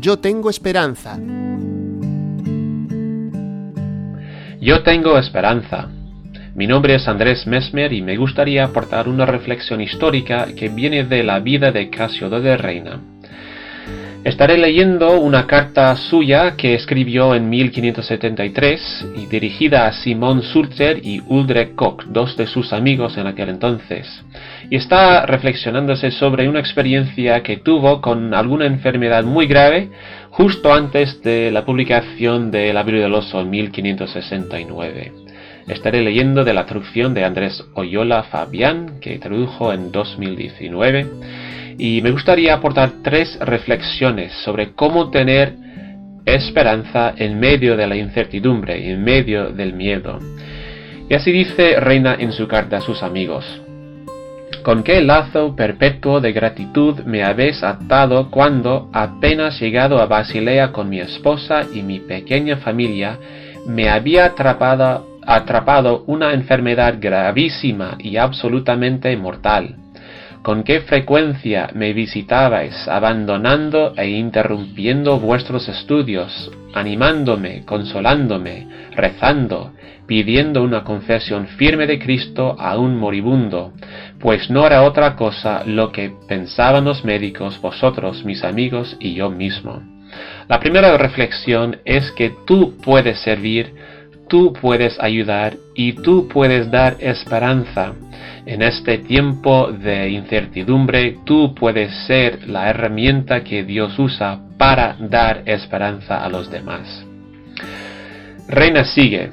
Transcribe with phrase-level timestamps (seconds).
[0.00, 1.18] Yo tengo esperanza.
[4.60, 5.88] Yo tengo esperanza.
[6.54, 11.24] Mi nombre es Andrés Mesmer y me gustaría aportar una reflexión histórica que viene de
[11.24, 13.00] la vida de Casiodoro de Reina.
[14.24, 21.22] Estaré leyendo una carta suya que escribió en 1573 y dirigida a Simón Sulzer y
[21.28, 24.06] Uldre Koch, dos de sus amigos en aquel entonces,
[24.68, 29.88] y está reflexionándose sobre una experiencia que tuvo con alguna enfermedad muy grave
[30.30, 35.12] justo antes de la publicación de La Biblia del Oso en 1569.
[35.68, 41.06] Estaré leyendo de la traducción de Andrés Oyola Fabián, que tradujo en 2019
[41.78, 45.54] y me gustaría aportar tres reflexiones sobre cómo tener
[46.26, 50.18] esperanza en medio de la incertidumbre y en medio del miedo.
[51.08, 53.62] Y así dice Reina en su carta a sus amigos.
[54.62, 60.90] ¿Con qué lazo perpetuo de gratitud me habéis atado cuando, apenas llegado a Basilea con
[60.90, 63.18] mi esposa y mi pequeña familia,
[63.66, 69.76] me había atrapado, atrapado una enfermedad gravísima y absolutamente mortal?
[70.42, 79.72] Con qué frecuencia me visitabais, abandonando e interrumpiendo vuestros estudios, animándome, consolándome, rezando,
[80.06, 83.74] pidiendo una confesión firme de Cristo a un moribundo,
[84.18, 89.30] pues no era otra cosa lo que pensaban los médicos, vosotros, mis amigos y yo
[89.30, 89.82] mismo.
[90.48, 93.74] La primera reflexión es que tú puedes servir,
[94.28, 97.92] tú puedes ayudar y tú puedes dar esperanza
[98.44, 105.44] en este tiempo de incertidumbre, tú puedes ser la herramienta que Dios usa para dar
[105.46, 107.06] esperanza a los demás.
[108.48, 109.30] Reina sigue.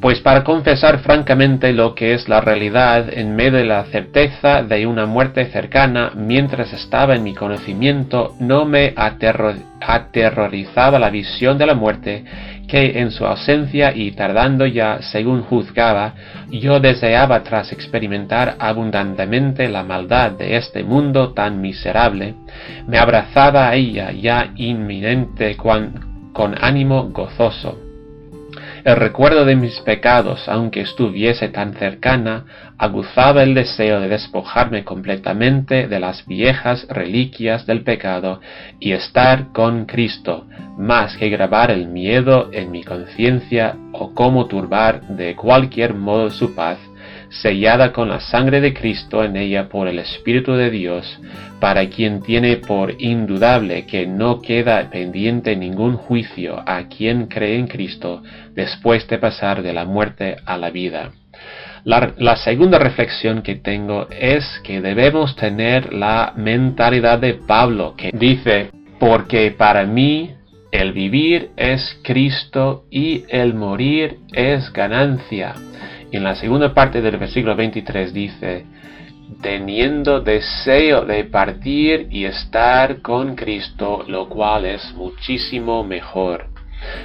[0.00, 4.86] Pues para confesar francamente lo que es la realidad en medio de la certeza de
[4.86, 11.74] una muerte cercana, mientras estaba en mi conocimiento, no me aterrorizaba la visión de la
[11.74, 12.24] muerte,
[12.68, 16.14] que en su ausencia y tardando ya según juzgaba,
[16.50, 22.34] yo deseaba tras experimentar abundantemente la maldad de este mundo tan miserable,
[22.86, 27.83] me abrazaba a ella ya inminente con ánimo gozoso
[28.84, 32.44] el recuerdo de mis pecados, aunque estuviese tan cercana,
[32.76, 38.40] aguzaba el deseo de despojarme completamente de las viejas reliquias del pecado
[38.80, 40.46] y estar con Cristo,
[40.76, 46.54] más que grabar el miedo en mi conciencia o cómo turbar de cualquier modo su
[46.54, 46.78] paz
[47.40, 51.18] sellada con la sangre de Cristo en ella por el Espíritu de Dios,
[51.60, 57.66] para quien tiene por indudable que no queda pendiente ningún juicio a quien cree en
[57.66, 58.22] Cristo
[58.54, 61.10] después de pasar de la muerte a la vida.
[61.84, 68.10] La, la, segunda reflexión que tengo es que debemos tener la mentalidad de Pablo, que
[68.14, 70.30] dice, porque para mí
[70.72, 75.54] el vivir es Cristo y el morir es ganancia
[76.16, 78.66] en la segunda parte del versículo 23 dice,
[79.42, 86.46] teniendo deseo de partir y estar con Cristo, lo cual es muchísimo mejor.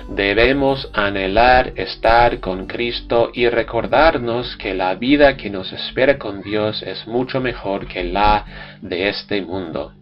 [0.10, 6.84] Debemos anhelar estar con Cristo y recordarnos que la vida que nos espera con Dios
[6.84, 8.46] es mucho mejor que la
[8.82, 9.94] de este mundo.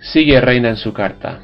[0.00, 1.40] Sigue Reina en su carta.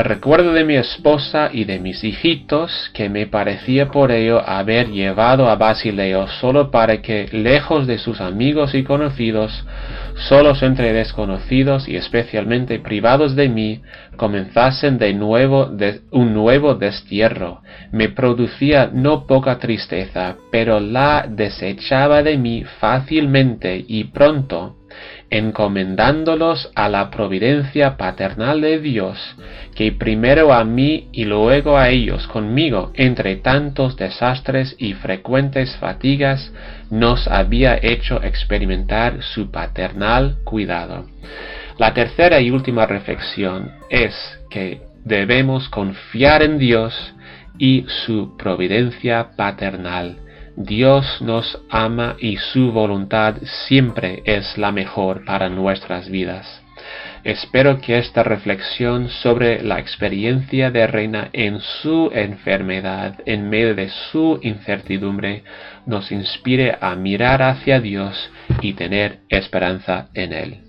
[0.00, 5.48] Recuerdo de mi esposa y de mis hijitos que me parecía por ello haber llevado
[5.48, 9.66] a Basileo solo para que, lejos de sus amigos y conocidos,
[10.28, 13.82] solos entre desconocidos y especialmente privados de mí,
[14.16, 15.68] comenzasen de nuevo
[16.12, 17.62] un nuevo destierro.
[17.90, 24.77] Me producía no poca tristeza, pero la desechaba de mí fácilmente y pronto,
[25.30, 29.18] encomendándolos a la providencia paternal de Dios,
[29.74, 36.52] que primero a mí y luego a ellos conmigo, entre tantos desastres y frecuentes fatigas,
[36.90, 41.06] nos había hecho experimentar su paternal cuidado.
[41.78, 44.14] La tercera y última reflexión es
[44.50, 47.14] que debemos confiar en Dios
[47.58, 50.16] y su providencia paternal
[50.60, 53.36] Dios nos ama y su voluntad
[53.68, 56.48] siempre es la mejor para nuestras vidas.
[57.22, 63.88] Espero que esta reflexión sobre la experiencia de Reina en su enfermedad, en medio de
[64.10, 65.44] su incertidumbre,
[65.86, 68.16] nos inspire a mirar hacia Dios
[68.60, 70.64] y tener esperanza en Él.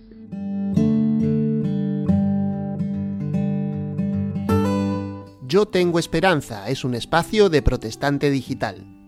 [5.47, 8.99] Yo tengo esperanza es un espacio de protestante digital.